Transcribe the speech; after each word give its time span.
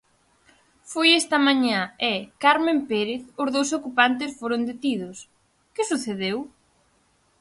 Foi 0.91 1.07
esta 1.21 1.37
mañá 1.47 1.81
e, 2.13 2.15
Carmen 2.43 2.79
Pérez, 2.89 3.23
os 3.41 3.49
dous 3.55 3.69
ocupantes 3.79 4.31
foron 4.39 4.61
detidos, 4.69 5.17
que 5.75 5.87
sucedeu? 5.91 6.37